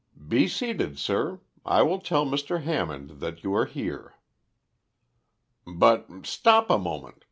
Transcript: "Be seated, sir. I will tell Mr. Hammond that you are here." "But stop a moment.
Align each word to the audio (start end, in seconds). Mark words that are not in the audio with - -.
"Be 0.27 0.47
seated, 0.47 0.97
sir. 0.97 1.41
I 1.63 1.83
will 1.83 1.99
tell 1.99 2.25
Mr. 2.25 2.63
Hammond 2.63 3.19
that 3.19 3.43
you 3.43 3.53
are 3.53 3.67
here." 3.67 4.15
"But 5.67 6.07
stop 6.25 6.71
a 6.71 6.79
moment. 6.79 7.17